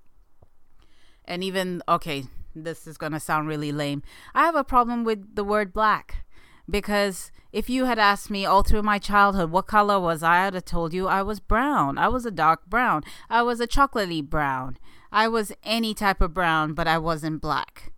And 1.25 1.44
even, 1.44 1.84
okay, 1.88 2.24
this 2.56 2.88
is 2.88 2.98
going 2.98 3.12
to 3.12 3.20
sound 3.20 3.48
really 3.48 3.72
lame. 3.72 4.01
I 4.34 4.46
have 4.46 4.56
a 4.56 4.63
problem 4.63 5.04
with 5.04 5.36
the 5.36 5.44
word 5.44 5.74
black 5.74 6.25
because 6.72 7.32
if 7.51 7.70
you 7.70 7.86
had 7.86 8.00
asked 8.00 8.30
me 8.30 8.46
all 8.46 8.63
through 8.63 8.82
my 8.82 8.98
childhood 8.98 9.51
what 9.51 9.68
color 9.68 10.00
was 10.00 10.24
I, 10.24 10.48
I'd 10.48 10.54
have 10.54 10.66
told 10.66 10.94
you 10.94 11.08
I 11.08 11.22
was 11.22 11.40
brown. 11.40 11.98
I 11.98 12.08
was 12.08 12.25
a 12.25 12.32
dark 12.32 12.66
brown. 12.66 13.04
I 13.30 13.42
was 13.44 13.60
a 13.60 13.68
chocolatey 13.68 14.24
brown. 14.24 14.78
I 15.12 15.28
was 15.28 15.51
any 15.63 15.94
type 15.94 16.22
of 16.22 16.34
brown, 16.34 16.74
but 16.74 16.88
I 16.88 16.98
wasn't 16.98 17.42
black. 17.42 17.92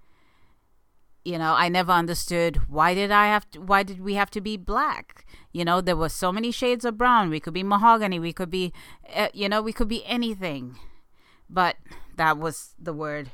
You 1.24 1.38
know, 1.38 1.54
I 1.54 1.70
never 1.70 1.92
understood 1.92 2.68
why 2.68 2.94
did 2.94 3.12
I 3.12 3.28
have 3.28 3.50
to, 3.52 3.62
why 3.62 3.84
did 3.84 4.02
we 4.02 4.16
have 4.16 4.32
to 4.32 4.42
be 4.42 4.58
black? 4.58 5.26
You 5.54 5.64
know, 5.64 5.80
there 5.80 5.96
were 5.96 6.10
so 6.10 6.32
many 6.32 6.52
shades 6.52 6.84
of 6.84 6.98
brown. 6.98 7.30
We 7.30 7.40
could 7.40 7.54
be 7.54 7.64
mahogany, 7.64 8.20
we 8.20 8.34
could 8.34 8.50
be 8.50 8.74
uh, 9.16 9.30
you 9.34 9.48
know, 9.48 9.62
we 9.62 9.72
could 9.72 9.88
be 9.88 10.04
anything. 10.06 10.78
But 11.50 11.78
that 12.18 12.38
was 12.38 12.74
the 12.80 12.94
word 12.94 13.30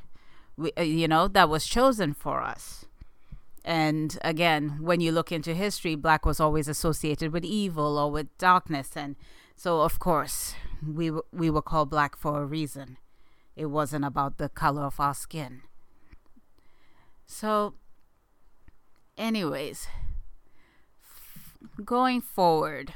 we, 0.59 0.73
uh, 0.77 0.81
you 0.81 1.07
know, 1.07 1.27
that 1.29 1.49
was 1.49 1.65
chosen 1.65 2.13
for 2.13 2.41
us. 2.41 2.85
And 3.65 4.17
again, 4.23 4.77
when 4.81 5.01
you 5.01 5.11
look 5.11 5.31
into 5.31 5.53
history, 5.53 5.95
black 5.95 6.25
was 6.25 6.39
always 6.39 6.67
associated 6.67 7.33
with 7.33 7.43
evil 7.43 7.97
or 7.97 8.09
with 8.11 8.35
darkness 8.37 8.91
and 8.95 9.15
so 9.59 9.81
of 9.81 9.99
course, 9.99 10.55
we 10.81 11.11
we 11.33 11.49
were 11.49 11.61
called 11.61 11.89
black 11.89 12.15
for 12.15 12.41
a 12.41 12.45
reason. 12.45 12.95
It 13.57 13.65
wasn't 13.65 14.05
about 14.05 14.37
the 14.37 14.47
color 14.47 14.83
of 14.83 15.01
our 15.01 15.13
skin. 15.13 15.63
So, 17.25 17.73
anyways, 19.17 19.89
going 21.83 22.21
forward, 22.21 22.93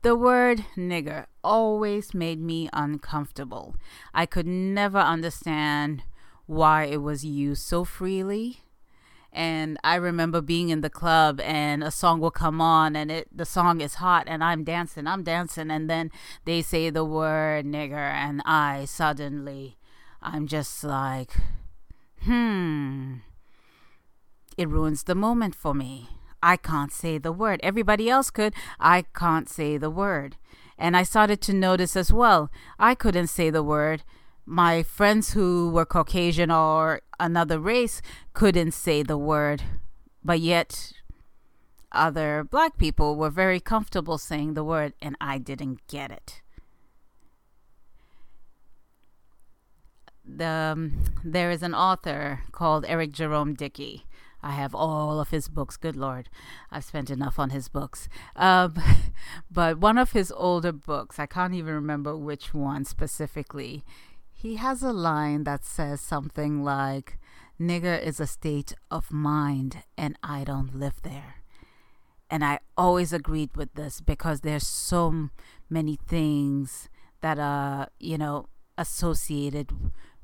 the 0.00 0.16
word 0.16 0.64
nigger 0.78 1.26
always 1.44 2.14
made 2.14 2.40
me 2.40 2.70
uncomfortable. 2.72 3.76
I 4.14 4.24
could 4.24 4.46
never 4.46 4.98
understand 4.98 6.04
why 6.46 6.84
it 6.84 7.02
was 7.02 7.22
used 7.22 7.66
so 7.66 7.84
freely 7.84 8.62
and 9.32 9.78
I 9.84 9.96
remember 9.96 10.40
being 10.40 10.68
in 10.70 10.80
the 10.80 10.90
club 10.90 11.40
and 11.40 11.82
a 11.84 11.90
song 11.90 12.20
will 12.20 12.30
come 12.30 12.60
on 12.60 12.96
and 12.96 13.10
it 13.10 13.28
the 13.34 13.44
song 13.44 13.80
is 13.80 13.94
hot 13.94 14.24
and 14.26 14.42
I'm 14.42 14.64
dancing, 14.64 15.06
I'm 15.06 15.22
dancing 15.22 15.70
and 15.70 15.88
then 15.90 16.10
they 16.44 16.62
say 16.62 16.90
the 16.90 17.04
word 17.04 17.66
nigger 17.66 17.94
and 17.94 18.42
I 18.44 18.84
suddenly 18.86 19.76
I'm 20.22 20.46
just 20.46 20.82
like 20.84 21.32
hmm 22.22 23.16
it 24.56 24.68
ruins 24.68 25.02
the 25.02 25.14
moment 25.14 25.54
for 25.54 25.74
me. 25.74 26.08
I 26.42 26.56
can't 26.56 26.92
say 26.92 27.18
the 27.18 27.32
word. 27.32 27.60
Everybody 27.62 28.08
else 28.08 28.30
could. 28.30 28.54
I 28.80 29.02
can't 29.14 29.48
say 29.48 29.76
the 29.76 29.90
word. 29.90 30.36
And 30.78 30.96
I 30.96 31.02
started 31.02 31.40
to 31.42 31.52
notice 31.52 31.96
as 31.96 32.12
well, 32.12 32.50
I 32.78 32.94
couldn't 32.94 33.28
say 33.28 33.50
the 33.50 33.62
word 33.62 34.02
my 34.46 34.82
friends 34.84 35.32
who 35.32 35.70
were 35.70 35.84
Caucasian 35.84 36.50
or 36.50 37.02
another 37.18 37.58
race 37.58 38.00
couldn't 38.32 38.72
say 38.72 39.02
the 39.02 39.18
word, 39.18 39.62
but 40.24 40.38
yet 40.40 40.92
other 41.90 42.44
black 42.44 42.78
people 42.78 43.16
were 43.16 43.30
very 43.30 43.58
comfortable 43.58 44.18
saying 44.18 44.54
the 44.54 44.64
word, 44.64 44.94
and 45.02 45.16
I 45.20 45.38
didn't 45.38 45.86
get 45.88 46.12
it. 46.12 46.42
The, 50.24 50.46
um, 50.46 51.04
there 51.24 51.50
is 51.50 51.62
an 51.62 51.74
author 51.74 52.40
called 52.52 52.84
Eric 52.86 53.12
Jerome 53.12 53.54
Dickey. 53.54 54.06
I 54.42 54.52
have 54.52 54.74
all 54.74 55.18
of 55.20 55.30
his 55.30 55.48
books. 55.48 55.76
Good 55.76 55.96
Lord, 55.96 56.28
I've 56.70 56.84
spent 56.84 57.10
enough 57.10 57.38
on 57.38 57.50
his 57.50 57.68
books. 57.68 58.08
Um, 58.36 58.74
but 59.50 59.78
one 59.78 59.98
of 59.98 60.12
his 60.12 60.30
older 60.30 60.72
books, 60.72 61.18
I 61.18 61.26
can't 61.26 61.54
even 61.54 61.74
remember 61.74 62.16
which 62.16 62.54
one 62.54 62.84
specifically, 62.84 63.84
he 64.46 64.54
has 64.54 64.80
a 64.80 64.92
line 64.92 65.42
that 65.42 65.64
says 65.64 66.00
something 66.00 66.62
like, 66.62 67.18
Nigger 67.60 68.00
is 68.00 68.20
a 68.20 68.28
state 68.28 68.74
of 68.92 69.10
mind 69.10 69.82
and 69.98 70.16
I 70.22 70.44
don't 70.44 70.78
live 70.78 71.02
there. 71.02 71.42
And 72.30 72.44
I 72.44 72.60
always 72.76 73.12
agreed 73.12 73.56
with 73.56 73.74
this 73.74 74.00
because 74.00 74.42
there's 74.42 74.66
so 74.66 75.30
many 75.68 75.98
things 76.06 76.88
that 77.22 77.40
are, 77.40 77.88
you 77.98 78.18
know, 78.18 78.48
associated 78.78 79.72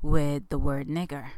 with 0.01 0.47
the 0.47 0.59
word 0.59 0.87
nigger. 0.87 1.31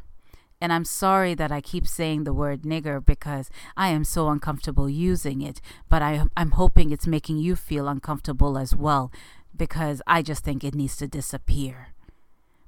And 0.62 0.72
I'm 0.72 0.86
sorry 0.86 1.34
that 1.34 1.52
I 1.52 1.62
keep 1.62 1.88
saying 1.88 2.24
the 2.24 2.34
word 2.34 2.62
nigger 2.64 3.04
because 3.04 3.50
I 3.76 3.90
am 3.90 4.04
so 4.04 4.30
uncomfortable 4.30 4.90
using 4.90 5.42
it, 5.42 5.60
but 5.90 6.04
I, 6.04 6.26
I'm 6.38 6.52
hoping 6.52 6.92
it's 6.92 7.08
making 7.08 7.38
you 7.38 7.56
feel 7.56 7.88
uncomfortable 7.88 8.60
as 8.60 8.76
well 8.76 9.12
because 9.56 10.04
I 10.06 10.22
just 10.22 10.44
think 10.44 10.64
it 10.64 10.76
needs 10.76 10.98
to 10.98 11.08
disappear 11.08 11.95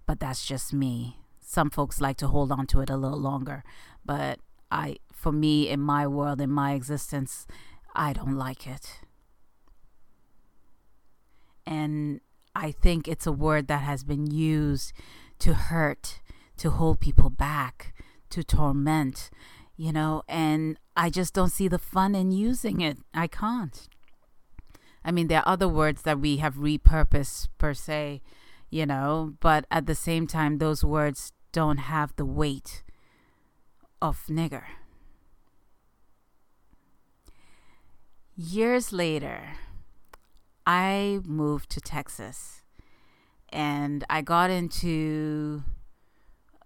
but 0.08 0.20
that's 0.20 0.46
just 0.46 0.74
me. 0.74 1.18
Some 1.40 1.70
folks 1.70 2.02
like 2.02 2.18
to 2.18 2.28
hold 2.28 2.52
on 2.52 2.66
to 2.68 2.82
it 2.82 2.90
a 2.90 2.98
little 2.98 3.20
longer, 3.20 3.64
but 4.04 4.40
I 4.72 4.98
for 5.14 5.32
me 5.32 5.70
in 5.70 5.80
my 5.80 6.08
world 6.08 6.42
in 6.42 6.50
my 6.50 6.74
existence, 6.74 7.46
I 7.96 8.14
don't 8.14 8.36
like 8.36 8.66
it. 8.66 9.02
And 11.66 12.22
I 12.56 12.72
think 12.72 13.08
it's 13.08 13.28
a 13.28 13.32
word 13.32 13.68
that 13.68 13.82
has 13.82 14.04
been 14.04 14.32
used 14.32 14.94
to 15.40 15.54
hurt, 15.54 16.22
to 16.58 16.72
hold 16.72 17.00
people 17.00 17.30
back, 17.30 17.94
to 18.30 18.44
torment, 18.44 19.30
you 19.76 19.92
know, 19.92 20.24
and 20.28 20.80
I 20.96 21.10
just 21.10 21.34
don't 21.34 21.52
see 21.52 21.68
the 21.68 21.78
fun 21.78 22.16
in 22.16 22.32
using 22.32 22.82
it. 22.82 22.98
I 23.14 23.28
can't. 23.28 23.88
I 25.04 25.12
mean, 25.12 25.28
there 25.28 25.40
are 25.40 25.54
other 25.54 25.68
words 25.68 26.02
that 26.02 26.20
we 26.20 26.38
have 26.38 26.56
repurposed 26.56 27.48
per 27.58 27.74
se, 27.74 28.22
you 28.70 28.86
know, 28.86 29.36
but 29.40 29.66
at 29.72 29.86
the 29.86 29.96
same 29.96 30.28
time, 30.28 30.58
those 30.58 30.84
words 30.84 31.32
don't 31.52 31.78
have 31.78 32.16
the 32.16 32.26
weight 32.26 32.84
of 34.02 34.26
nigger. 34.28 34.66
Years 38.36 38.94
later, 38.94 39.54
I 40.66 41.22
moved 41.26 41.72
to 41.72 41.82
Texas 41.82 42.64
and 43.50 44.04
I 44.10 44.22
got 44.22 44.50
into 44.50 45.64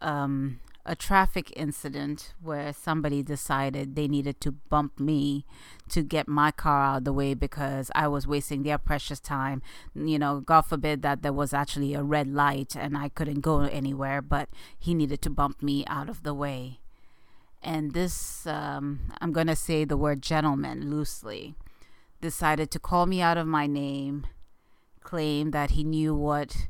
um, 0.01 0.59
a 0.85 0.95
traffic 0.95 1.53
incident 1.55 2.33
where 2.41 2.73
somebody 2.73 3.21
decided 3.21 3.95
they 3.95 4.07
needed 4.07 4.41
to 4.41 4.51
bump 4.51 4.99
me 4.99 5.45
to 5.89 6.01
get 6.01 6.27
my 6.27 6.51
car 6.51 6.81
out 6.81 6.97
of 6.99 7.03
the 7.03 7.13
way 7.13 7.33
because 7.33 7.91
I 7.93 8.07
was 8.07 8.27
wasting 8.27 8.63
their 8.63 8.77
precious 8.77 9.19
time. 9.19 9.61
You 9.93 10.17
know, 10.17 10.39
God 10.39 10.61
forbid 10.61 11.01
that 11.03 11.21
there 11.21 11.33
was 11.33 11.53
actually 11.53 11.93
a 11.93 12.03
red 12.03 12.27
light 12.27 12.75
and 12.75 12.97
I 12.97 13.09
couldn't 13.09 13.41
go 13.41 13.61
anywhere, 13.61 14.21
but 14.21 14.49
he 14.77 14.93
needed 14.93 15.21
to 15.23 15.29
bump 15.29 15.61
me 15.61 15.85
out 15.87 16.09
of 16.09 16.23
the 16.23 16.33
way. 16.33 16.79
And 17.61 17.93
this, 17.93 18.47
um, 18.47 19.11
I'm 19.21 19.31
going 19.31 19.47
to 19.47 19.55
say 19.55 19.85
the 19.85 19.97
word 19.97 20.23
gentleman 20.23 20.89
loosely, 20.89 21.55
decided 22.19 22.71
to 22.71 22.79
call 22.79 23.05
me 23.05 23.21
out 23.21 23.37
of 23.37 23.45
my 23.45 23.67
name, 23.67 24.25
claim 25.01 25.51
that 25.51 25.71
he 25.71 25.83
knew 25.83 26.15
what 26.15 26.67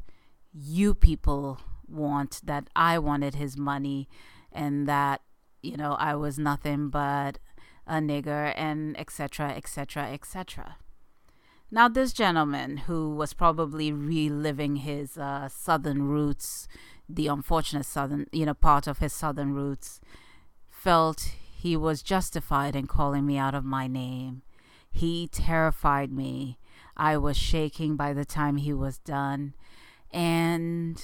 you 0.53 0.93
people 0.93 1.59
want 1.91 2.41
that 2.43 2.69
I 2.75 2.99
wanted 2.99 3.35
his 3.35 3.57
money 3.57 4.07
and 4.51 4.87
that 4.87 5.21
you 5.61 5.77
know 5.77 5.93
I 5.93 6.15
was 6.15 6.39
nothing 6.39 6.89
but 6.89 7.39
a 7.87 7.95
nigger 7.95 8.53
and 8.55 8.99
etc 8.99 9.49
etc 9.51 10.11
etc 10.11 10.77
Now, 11.73 11.87
this 11.87 12.11
gentleman 12.11 12.77
who 12.87 13.15
was 13.15 13.33
probably 13.33 13.93
reliving 13.93 14.77
his 14.77 15.17
uh, 15.17 15.47
southern 15.47 16.03
roots, 16.03 16.67
the 17.07 17.27
unfortunate 17.27 17.85
southern, 17.85 18.27
you 18.33 18.45
know, 18.45 18.53
part 18.53 18.87
of 18.87 18.97
his 18.97 19.13
southern 19.13 19.53
roots, 19.53 20.01
felt 20.69 21.31
he 21.55 21.77
was 21.77 22.01
justified 22.03 22.75
in 22.75 22.87
calling 22.87 23.25
me 23.25 23.37
out 23.37 23.55
of 23.55 23.63
my 23.63 23.87
name. 23.87 24.41
He 24.89 25.27
terrified 25.27 26.11
me. 26.11 26.57
I 26.97 27.15
was 27.15 27.37
shaking 27.37 27.95
by 27.95 28.11
the 28.11 28.25
time 28.25 28.57
he 28.57 28.73
was 28.73 28.97
done. 28.97 29.53
And 30.11 31.01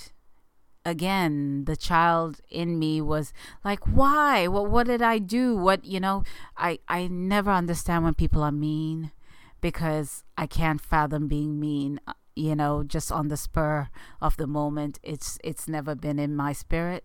again, 0.87 1.65
the 1.65 1.75
child 1.75 2.39
in 2.49 2.79
me 2.79 3.01
was 3.01 3.33
like, 3.63 3.81
why? 3.85 4.47
What 4.47 4.71
what 4.71 4.87
did 4.87 5.01
I 5.01 5.19
do? 5.19 5.55
What 5.55 5.83
you 5.85 5.99
know, 5.99 6.23
I, 6.55 6.79
I 6.87 7.07
never 7.07 7.51
understand 7.51 8.05
when 8.05 8.13
people 8.13 8.41
are 8.41 8.51
mean 8.51 9.11
because 9.59 10.23
I 10.37 10.47
can't 10.47 10.79
fathom 10.81 11.27
being 11.27 11.59
mean, 11.59 11.99
uh, 12.07 12.13
you 12.35 12.55
know, 12.55 12.83
just 12.83 13.11
on 13.11 13.27
the 13.27 13.37
spur 13.37 13.89
of 14.21 14.37
the 14.37 14.47
moment. 14.47 14.99
It's 15.03 15.37
it's 15.43 15.67
never 15.67 15.93
been 15.93 16.19
in 16.19 16.35
my 16.35 16.53
spirit. 16.53 17.03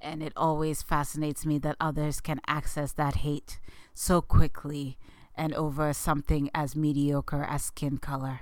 And 0.00 0.22
it 0.22 0.32
always 0.34 0.80
fascinates 0.80 1.44
me 1.44 1.58
that 1.58 1.76
others 1.78 2.22
can 2.22 2.40
access 2.48 2.92
that 2.92 3.16
hate 3.16 3.60
so 3.92 4.22
quickly 4.22 4.96
and 5.34 5.52
over 5.52 5.92
something 5.92 6.48
as 6.54 6.74
mediocre 6.74 7.44
as 7.44 7.64
skin 7.64 7.98
color. 7.98 8.40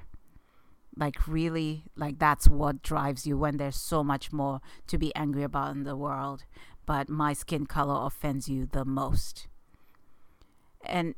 Like, 0.98 1.28
really, 1.28 1.84
like 1.96 2.18
that's 2.18 2.48
what 2.48 2.82
drives 2.82 3.26
you 3.26 3.38
when 3.38 3.56
there's 3.56 3.80
so 3.80 4.02
much 4.02 4.32
more 4.32 4.60
to 4.88 4.98
be 4.98 5.14
angry 5.14 5.44
about 5.44 5.76
in 5.76 5.84
the 5.84 5.96
world. 5.96 6.44
But 6.86 7.08
my 7.08 7.32
skin 7.34 7.66
color 7.66 8.06
offends 8.06 8.48
you 8.48 8.66
the 8.66 8.84
most. 8.84 9.46
And 10.84 11.14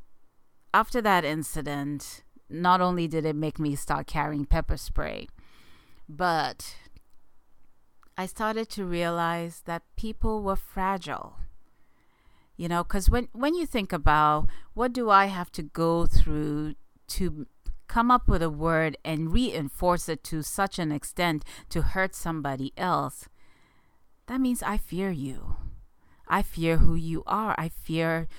after 0.73 1.01
that 1.01 1.25
incident, 1.25 2.23
not 2.49 2.79
only 2.79 3.07
did 3.07 3.25
it 3.25 3.35
make 3.35 3.57
me 3.57 3.75
start 3.75 4.05
carrying 4.05 4.45
pepper 4.45 4.77
spray, 4.77 5.27
but 6.07 6.75
I 8.17 8.25
started 8.25 8.69
to 8.71 8.85
realize 8.85 9.63
that 9.65 9.83
people 9.95 10.43
were 10.43 10.55
fragile. 10.55 11.37
You 12.57 12.67
know, 12.67 12.83
because 12.83 13.09
when, 13.09 13.29
when 13.31 13.55
you 13.55 13.65
think 13.65 13.91
about 13.91 14.47
what 14.73 14.93
do 14.93 15.09
I 15.09 15.25
have 15.25 15.51
to 15.53 15.63
go 15.63 16.05
through 16.05 16.75
to 17.07 17.47
come 17.91 18.09
up 18.09 18.25
with 18.25 18.41
a 18.41 18.49
word 18.49 18.95
and 19.03 19.33
reinforce 19.33 20.07
it 20.07 20.23
to 20.23 20.41
such 20.41 20.79
an 20.79 20.93
extent 20.93 21.43
to 21.67 21.81
hurt 21.81 22.15
somebody 22.15 22.71
else, 22.77 23.27
that 24.27 24.39
means 24.39 24.63
I 24.63 24.77
fear 24.77 25.11
you. 25.11 25.57
I 26.25 26.41
fear 26.41 26.77
who 26.77 26.95
you 26.95 27.21
are. 27.27 27.53
I 27.57 27.67
fear 27.67 28.29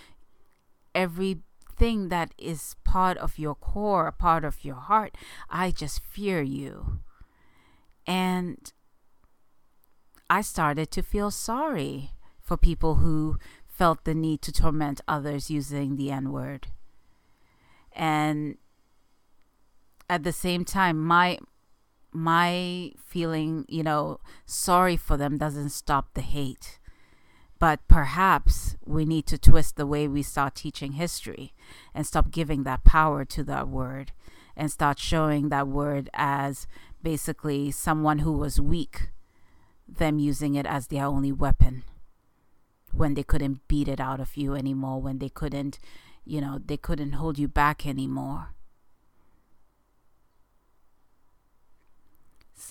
every 0.95 1.43
thing 1.77 2.09
that 2.09 2.33
is 2.39 2.77
part 2.83 3.19
of 3.19 3.39
your 3.39 3.55
core, 3.55 4.07
a 4.07 4.13
part 4.13 4.43
of 4.43 4.65
your 4.65 4.77
heart. 4.77 5.19
I 5.51 5.71
just 5.71 6.01
fear 6.03 6.41
you. 6.41 7.01
And 8.07 8.73
I 10.31 10.41
started 10.41 10.91
to 10.93 11.03
feel 11.03 11.31
sorry 11.31 12.13
for 12.41 12.57
people 12.57 12.95
who 12.95 13.37
felt 13.67 14.05
the 14.05 14.15
need 14.15 14.41
to 14.43 14.53
torment 14.53 15.03
others 15.07 15.51
using 15.51 15.97
the 15.97 16.11
N 16.11 16.33
word. 16.33 16.69
And 17.95 18.57
at 20.09 20.25
the 20.25 20.33
same 20.33 20.65
time, 20.65 20.99
my 20.99 21.39
my 22.13 22.93
feeling, 22.99 23.65
you 23.69 23.83
know, 23.83 24.21
sorry 24.45 24.97
for 24.97 25.17
them 25.17 25.39
doesn't 25.39 25.71
stop 25.71 26.13
the 26.15 26.21
hate. 26.21 26.79
But 27.59 27.81
perhaps 27.89 28.77
we 28.85 29.05
need 29.05 29.27
to 29.29 29.39
twist 29.39 29.77
the 29.77 29.87
way 29.87 30.09
we 30.09 30.23
start 30.23 30.57
teaching 30.57 30.93
history 30.93 31.55
and 31.95 32.07
stop 32.07 32.31
giving 32.31 32.65
that 32.65 32.85
power 32.85 33.25
to 33.27 33.45
that 33.45 33.69
word 33.69 34.13
and 34.57 34.71
start 34.71 34.99
showing 34.99 35.49
that 35.49 35.69
word 35.69 36.11
as 36.13 36.67
basically 37.03 37.71
someone 37.71 38.19
who 38.19 38.33
was 38.33 38.61
weak, 38.61 39.11
them 39.89 40.19
using 40.19 40.55
it 40.55 40.67
as 40.67 40.89
their 40.89 41.05
only 41.05 41.33
weapon 41.33 41.85
when 42.93 43.15
they 43.15 43.23
couldn't 43.23 43.67
beat 43.69 43.89
it 43.89 44.01
out 44.01 44.21
of 44.21 44.37
you 44.37 44.55
anymore, 44.55 45.01
when 45.01 45.19
they 45.19 45.29
couldn't, 45.29 45.79
you 46.25 46.41
know, 46.41 46.61
they 46.65 46.77
couldn't 46.77 47.13
hold 47.13 47.39
you 47.39 47.49
back 47.49 47.87
anymore. 47.87 48.49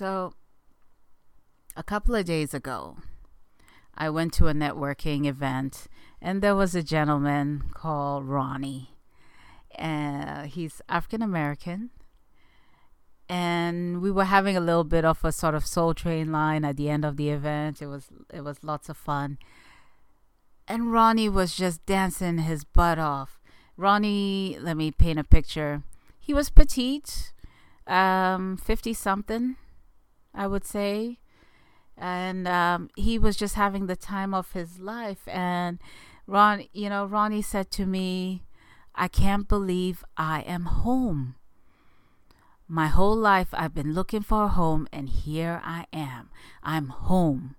So, 0.01 0.33
a 1.77 1.83
couple 1.83 2.15
of 2.15 2.25
days 2.25 2.55
ago, 2.55 2.97
I 3.93 4.09
went 4.09 4.33
to 4.33 4.47
a 4.47 4.51
networking 4.51 5.27
event 5.27 5.85
and 6.19 6.41
there 6.41 6.55
was 6.55 6.73
a 6.73 6.81
gentleman 6.81 7.65
called 7.75 8.25
Ronnie. 8.25 8.97
Uh, 9.77 10.45
he's 10.45 10.81
African 10.89 11.21
American. 11.21 11.91
And 13.29 14.01
we 14.01 14.09
were 14.09 14.23
having 14.23 14.57
a 14.57 14.59
little 14.59 14.83
bit 14.83 15.05
of 15.05 15.23
a 15.23 15.31
sort 15.31 15.53
of 15.53 15.67
soul 15.67 15.93
train 15.93 16.31
line 16.31 16.65
at 16.65 16.77
the 16.77 16.89
end 16.89 17.05
of 17.05 17.15
the 17.15 17.29
event. 17.29 17.79
It 17.79 17.85
was 17.85 18.07
it 18.33 18.43
was 18.43 18.63
lots 18.63 18.89
of 18.89 18.97
fun. 18.97 19.37
And 20.67 20.91
Ronnie 20.91 21.29
was 21.29 21.55
just 21.55 21.85
dancing 21.85 22.39
his 22.39 22.63
butt 22.63 22.97
off. 22.97 23.39
Ronnie, 23.77 24.57
let 24.59 24.77
me 24.77 24.89
paint 24.89 25.19
a 25.19 25.23
picture. 25.23 25.83
He 26.19 26.33
was 26.33 26.49
petite, 26.49 27.33
um, 27.85 28.57
50 28.57 28.95
something, 28.95 29.57
I 30.33 30.47
would 30.47 30.65
say 30.65 31.19
and 32.01 32.47
um, 32.47 32.89
he 32.95 33.19
was 33.19 33.37
just 33.37 33.53
having 33.53 33.85
the 33.85 33.95
time 33.95 34.33
of 34.33 34.51
his 34.53 34.79
life. 34.79 35.27
And 35.27 35.77
Ron, 36.25 36.65
you 36.73 36.89
know, 36.89 37.05
Ronnie 37.05 37.43
said 37.43 37.69
to 37.71 37.85
me, 37.85 38.43
"I 38.95 39.07
can't 39.07 39.47
believe 39.47 40.03
I 40.17 40.41
am 40.41 40.65
home. 40.65 41.35
My 42.67 42.87
whole 42.87 43.15
life 43.15 43.49
I've 43.53 43.75
been 43.75 43.93
looking 43.93 44.23
for 44.23 44.45
a 44.45 44.47
home, 44.47 44.87
and 44.91 45.09
here 45.09 45.61
I 45.63 45.85
am. 45.93 46.31
I'm 46.63 46.87
home." 46.87 47.55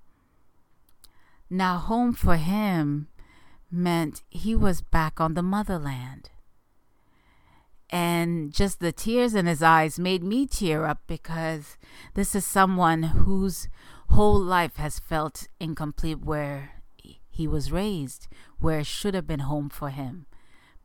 Now, 1.49 1.79
home 1.79 2.13
for 2.13 2.37
him 2.37 3.09
meant 3.71 4.23
he 4.29 4.57
was 4.57 4.81
back 4.81 5.21
on 5.21 5.35
the 5.35 5.43
motherland. 5.43 6.31
And 7.93 8.55
just 8.55 8.81
the 8.81 8.91
tears 8.91 9.35
in 9.35 9.45
his 9.45 9.63
eyes 9.63 9.99
made 9.99 10.25
me 10.25 10.47
tear 10.47 10.87
up 10.87 11.03
because 11.07 11.77
this 12.15 12.35
is 12.35 12.47
someone 12.47 13.03
whose 13.03 13.69
whole 14.09 14.41
life 14.41 14.77
has 14.77 14.99
felt 14.99 15.47
incomplete 15.61 16.21
where 16.21 16.83
he 17.31 17.47
was 17.47 17.71
raised, 17.71 18.29
where 18.59 18.81
it 18.81 18.87
should 18.87 19.15
have 19.15 19.27
been 19.27 19.41
home 19.41 19.69
for 19.69 19.91
him. 19.91 20.25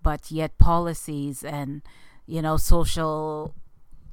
But 0.03 0.31
yet 0.31 0.57
policies 0.57 1.45
and, 1.45 1.81
you 2.25 2.41
know, 2.41 2.57
social 2.57 3.55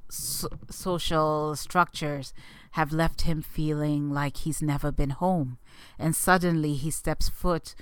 so, 0.08 0.48
social 0.70 1.56
structures 1.56 2.32
have 2.72 2.92
left 2.92 3.22
him 3.22 3.42
feeling 3.42 4.10
like 4.10 4.38
he's 4.38 4.62
never 4.62 4.92
been 4.92 5.10
home. 5.10 5.58
And 5.98 6.14
suddenly 6.14 6.74
he 6.74 6.90
steps 6.90 7.28
foot 7.28 7.74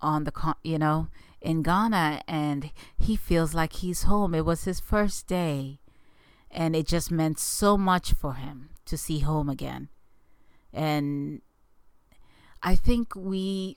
on 0.00 0.24
the, 0.24 0.54
you 0.64 0.78
know, 0.78 1.08
in 1.42 1.62
Ghana 1.62 2.22
and 2.26 2.70
he 2.96 3.16
feels 3.16 3.54
like 3.54 3.74
he's 3.74 4.04
home. 4.04 4.34
It 4.34 4.44
was 4.44 4.64
his 4.64 4.80
first 4.80 5.26
day 5.26 5.80
and 6.50 6.76
it 6.76 6.86
just 6.86 7.10
meant 7.10 7.38
so 7.38 7.76
much 7.76 8.12
for 8.12 8.34
him 8.34 8.70
to 8.86 8.96
see 8.96 9.20
home 9.20 9.48
again. 9.48 9.88
And 10.72 11.42
I 12.62 12.74
think 12.76 13.14
we 13.14 13.76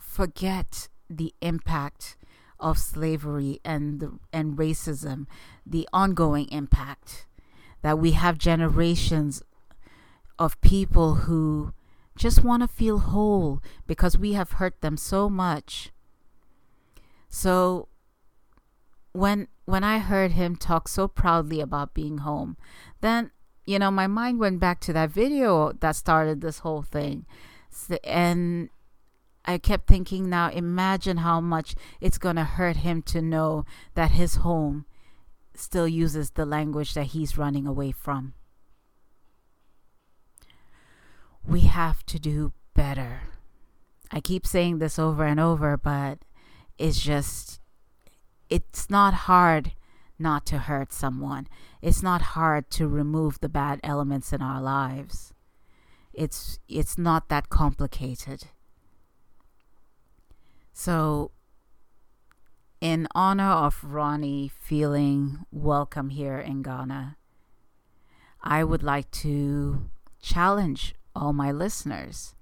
forget 0.00 0.88
the 1.08 1.34
impact 1.40 2.16
of 2.58 2.78
slavery 2.78 3.60
and 3.64 4.00
the, 4.00 4.18
and 4.32 4.56
racism, 4.56 5.26
the 5.64 5.88
ongoing 5.92 6.48
impact 6.50 7.26
that 7.82 7.98
we 7.98 8.12
have 8.12 8.38
generations 8.38 9.42
of 10.38 10.60
people 10.60 11.14
who 11.14 11.72
just 12.16 12.42
want 12.42 12.62
to 12.62 12.68
feel 12.68 12.98
whole 12.98 13.62
because 13.86 14.16
we 14.16 14.32
have 14.32 14.52
hurt 14.52 14.80
them 14.80 14.96
so 14.96 15.28
much. 15.28 15.92
So 17.28 17.88
when 19.12 19.48
when 19.64 19.82
I 19.82 19.98
heard 19.98 20.32
him 20.32 20.56
talk 20.56 20.88
so 20.88 21.08
proudly 21.08 21.60
about 21.60 21.94
being 21.94 22.18
home, 22.18 22.56
then 23.00 23.30
you 23.66 23.80
know, 23.80 23.90
my 23.90 24.06
mind 24.06 24.38
went 24.38 24.60
back 24.60 24.80
to 24.80 24.92
that 24.92 25.10
video 25.10 25.72
that 25.72 25.96
started 25.96 26.40
this 26.40 26.60
whole 26.60 26.82
thing. 26.82 27.26
And 28.04 28.70
I 29.44 29.58
kept 29.58 29.88
thinking, 29.88 30.30
now 30.30 30.50
imagine 30.50 31.18
how 31.18 31.40
much 31.40 31.74
it's 32.00 32.18
to 32.36 32.44
hurt 32.44 32.78
him 32.78 33.02
to 33.02 33.20
know 33.20 33.64
that 33.94 34.12
his 34.12 34.36
home 34.36 34.86
still 35.54 35.88
uses 35.88 36.30
the 36.30 36.46
language 36.46 36.94
that 36.94 37.06
he's 37.06 37.36
running 37.36 37.66
away 37.66 37.90
from. 37.90 38.34
We 41.44 41.60
have 41.60 42.06
to 42.06 42.18
do 42.18 42.52
better. 42.74 43.22
I 44.12 44.20
keep 44.20 44.46
saying 44.46 44.78
this 44.78 44.98
over 44.98 45.24
and 45.24 45.40
over, 45.40 45.76
but 45.76 46.18
it's 46.78 47.00
just, 47.00 47.60
it's 48.48 48.88
not 48.90 49.14
hard 49.14 49.72
not 50.18 50.46
to 50.46 50.58
hurt 50.58 50.92
someone. 50.92 51.46
It's 51.82 52.02
not 52.02 52.22
hard 52.36 52.70
to 52.70 52.88
remove 52.88 53.40
the 53.40 53.48
bad 53.48 53.80
elements 53.82 54.32
in 54.32 54.42
our 54.42 54.60
lives. 54.60 55.34
It's 56.12 56.58
it's 56.68 56.96
not 56.96 57.28
that 57.28 57.50
complicated. 57.50 58.44
So 60.72 61.32
in 62.80 63.06
honor 63.14 63.44
of 63.44 63.82
Ronnie 63.84 64.48
feeling 64.48 65.44
welcome 65.50 66.10
here 66.10 66.38
in 66.38 66.62
Ghana, 66.62 67.16
I 68.42 68.64
would 68.64 68.82
like 68.82 69.10
to 69.22 69.90
challenge 70.22 70.94
all 71.14 71.32
my 71.32 71.52
listeners. 71.52 72.34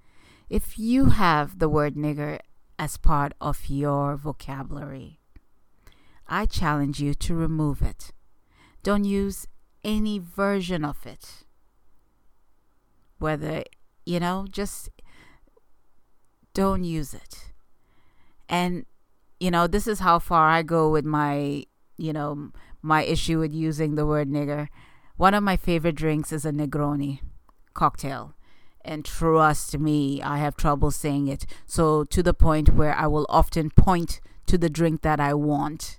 If 0.49 0.79
you 0.79 1.07
have 1.07 1.59
the 1.59 1.69
word 1.69 1.95
nigger 1.95 2.39
as 2.79 2.97
part 2.97 3.33
of 3.41 3.69
your 3.69 4.17
vocabulary, 4.17 5.21
I 6.27 6.47
challenge 6.47 7.01
you 7.01 7.15
to 7.15 7.35
remove 7.35 7.83
it. 7.83 8.13
Don't 8.83 9.05
use 9.05 9.47
any 9.83 10.19
version 10.19 10.85
of 10.85 11.07
it. 11.07 11.45
Whether, 13.19 13.65
you 14.05 14.21
know, 14.21 14.47
just 14.51 14.91
don't 16.53 16.85
use 16.85 17.15
it. 17.15 17.53
And, 18.49 18.87
you 19.41 19.51
know, 19.51 19.67
this 19.67 19.87
is 19.87 20.01
how 20.01 20.19
far 20.19 20.49
I 20.49 20.63
go 20.63 20.91
with 20.91 21.05
my, 21.05 21.65
you 21.97 22.13
know, 22.13 22.51
my 22.83 23.03
issue 23.03 23.39
with 23.39 23.53
using 23.53 23.95
the 23.95 24.07
word 24.07 24.29
nigger. 24.29 24.69
One 25.17 25.35
of 25.35 25.43
my 25.43 25.57
favorite 25.57 25.95
drinks 25.95 26.33
is 26.33 26.45
a 26.45 26.51
Negroni 26.51 27.21
cocktail. 27.73 28.35
And 28.85 29.05
trust 29.05 29.79
me, 29.79 30.21
I 30.23 30.39
have 30.39 30.57
trouble 30.57 30.91
saying 30.91 31.29
it. 31.29 31.47
So, 31.67 32.05
to 32.05 32.23
the 32.23 32.35
point 32.35 32.75
where 32.75 32.95
I 32.95 33.07
will 33.07 33.27
often 33.29 33.71
point 33.71 34.21
to 34.47 34.59
the 34.59 34.69
drink 34.69 35.03
that 35.03 35.21
I 35.21 35.35
want 35.35 35.99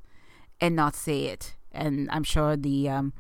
and 0.62 0.76
not 0.76 0.96
say 0.96 1.26
it. 1.26 1.56
And 1.72 2.10
I'm 2.12 2.24
sure 2.24 2.56
the 2.56 2.90
um, 2.90 3.14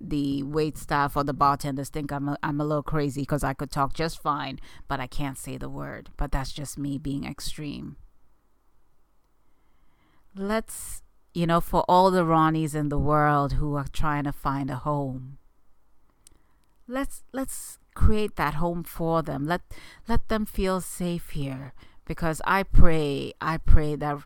the 0.00 0.42
wait 0.42 0.76
staff 0.76 1.16
or 1.16 1.24
the 1.24 1.32
bartenders 1.32 1.88
think 1.88 2.12
I'm 2.12 2.28
a, 2.28 2.38
I'm 2.42 2.60
a 2.60 2.64
little 2.64 2.82
crazy 2.82 3.22
because 3.22 3.44
I 3.44 3.54
could 3.54 3.70
talk 3.70 3.94
just 3.94 4.20
fine, 4.20 4.60
but 4.88 5.00
I 5.00 5.06
can't 5.06 5.38
say 5.38 5.56
the 5.56 5.68
word. 5.68 6.10
But 6.16 6.32
that's 6.32 6.52
just 6.52 6.78
me 6.78 6.98
being 6.98 7.24
extreme. 7.24 7.96
Let's, 10.36 11.02
you 11.32 11.46
know, 11.46 11.60
for 11.60 11.84
all 11.88 12.10
the 12.10 12.24
Ronnies 12.24 12.74
in 12.74 12.88
the 12.88 12.98
world 12.98 13.54
who 13.54 13.76
are 13.76 13.86
trying 13.92 14.24
to 14.24 14.32
find 14.32 14.70
a 14.70 14.76
home, 14.76 15.38
let's 16.86 17.22
let's 17.32 17.78
create 17.94 18.36
that 18.36 18.54
home 18.54 18.84
for 18.84 19.22
them. 19.22 19.46
Let 19.46 19.62
let 20.08 20.28
them 20.28 20.46
feel 20.46 20.80
safe 20.80 21.30
here 21.30 21.72
because 22.04 22.42
I 22.44 22.62
pray, 22.62 23.32
I 23.40 23.56
pray 23.56 23.96
that 23.96 24.18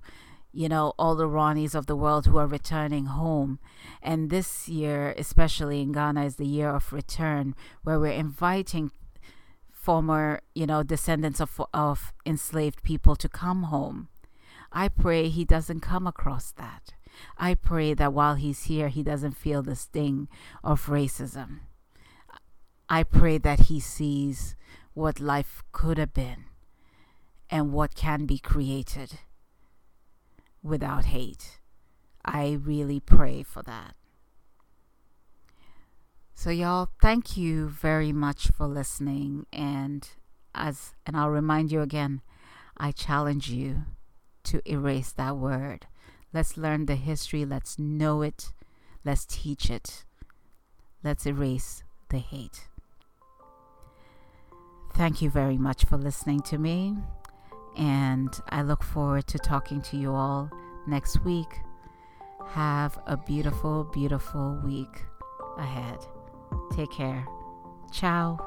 you 0.52 0.68
know, 0.68 0.94
all 0.98 1.14
the 1.14 1.28
Ronnies 1.28 1.74
of 1.74 1.86
the 1.86 1.94
world 1.94 2.26
who 2.26 2.38
are 2.38 2.46
returning 2.46 3.06
home. 3.06 3.58
And 4.02 4.30
this 4.30 4.68
year, 4.68 5.14
especially 5.16 5.82
in 5.82 5.92
Ghana, 5.92 6.24
is 6.24 6.36
the 6.36 6.46
year 6.46 6.70
of 6.70 6.92
return, 6.92 7.54
where 7.82 8.00
we're 8.00 8.12
inviting 8.12 8.90
former, 9.70 10.40
you 10.54 10.66
know, 10.66 10.82
descendants 10.82 11.40
of, 11.40 11.60
of 11.72 12.12
enslaved 12.26 12.82
people 12.82 13.14
to 13.16 13.28
come 13.28 13.64
home. 13.64 14.08
I 14.72 14.88
pray 14.88 15.28
he 15.28 15.44
doesn't 15.44 15.80
come 15.80 16.06
across 16.06 16.50
that. 16.52 16.94
I 17.36 17.54
pray 17.54 17.94
that 17.94 18.12
while 18.12 18.34
he's 18.34 18.64
here, 18.64 18.88
he 18.88 19.02
doesn't 19.02 19.36
feel 19.36 19.62
the 19.62 19.76
sting 19.76 20.28
of 20.64 20.86
racism. 20.86 21.60
I 22.88 23.02
pray 23.02 23.38
that 23.38 23.60
he 23.60 23.80
sees 23.80 24.56
what 24.94 25.20
life 25.20 25.62
could 25.72 25.98
have 25.98 26.14
been 26.14 26.44
and 27.50 27.72
what 27.72 27.94
can 27.94 28.26
be 28.26 28.38
created 28.38 29.18
without 30.62 31.06
hate. 31.06 31.60
I 32.24 32.58
really 32.60 33.00
pray 33.00 33.42
for 33.42 33.62
that. 33.62 33.94
So 36.34 36.50
y'all, 36.50 36.90
thank 37.02 37.36
you 37.36 37.68
very 37.68 38.12
much 38.12 38.48
for 38.48 38.66
listening 38.66 39.46
and 39.52 40.08
as 40.54 40.94
and 41.04 41.16
I'll 41.16 41.30
remind 41.30 41.72
you 41.72 41.80
again, 41.80 42.22
I 42.76 42.92
challenge 42.92 43.50
you 43.50 43.84
to 44.44 44.62
erase 44.70 45.12
that 45.12 45.36
word. 45.36 45.86
Let's 46.32 46.56
learn 46.56 46.86
the 46.86 46.96
history, 46.96 47.44
let's 47.44 47.78
know 47.78 48.22
it, 48.22 48.52
let's 49.04 49.26
teach 49.26 49.70
it. 49.70 50.04
Let's 51.02 51.26
erase 51.26 51.84
the 52.08 52.18
hate. 52.18 52.67
Thank 54.98 55.22
you 55.22 55.30
very 55.30 55.56
much 55.56 55.84
for 55.84 55.96
listening 55.96 56.40
to 56.40 56.58
me. 56.58 56.96
And 57.76 58.28
I 58.48 58.62
look 58.62 58.82
forward 58.82 59.28
to 59.28 59.38
talking 59.38 59.80
to 59.82 59.96
you 59.96 60.12
all 60.12 60.50
next 60.88 61.24
week. 61.24 61.60
Have 62.48 62.98
a 63.06 63.16
beautiful, 63.16 63.84
beautiful 63.84 64.60
week 64.64 65.04
ahead. 65.56 66.04
Take 66.72 66.90
care. 66.90 67.24
Ciao. 67.92 68.38